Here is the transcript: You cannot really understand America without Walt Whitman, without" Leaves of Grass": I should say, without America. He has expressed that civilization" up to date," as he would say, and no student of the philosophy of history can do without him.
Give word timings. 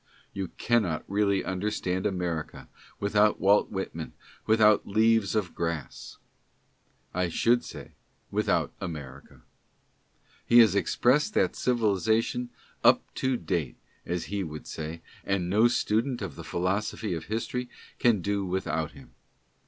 You 0.33 0.47
cannot 0.57 1.03
really 1.07 1.45
understand 1.45 2.07
America 2.07 2.67
without 2.99 3.39
Walt 3.39 3.69
Whitman, 3.69 4.13
without" 4.47 4.87
Leaves 4.99 5.35
of 5.35 5.53
Grass": 5.53 6.17
I 7.13 7.29
should 7.29 7.63
say, 7.63 7.93
without 8.31 8.73
America. 8.81 9.43
He 10.43 10.57
has 10.57 10.73
expressed 10.73 11.35
that 11.35 11.55
civilization" 11.55 12.49
up 12.91 13.13
to 13.13 13.37
date," 13.37 13.77
as 14.03 14.23
he 14.23 14.43
would 14.43 14.65
say, 14.65 15.03
and 15.23 15.51
no 15.51 15.67
student 15.67 16.23
of 16.23 16.33
the 16.35 16.43
philosophy 16.43 17.13
of 17.13 17.25
history 17.25 17.69
can 17.99 18.21
do 18.21 18.43
without 18.43 18.93
him. 18.93 19.13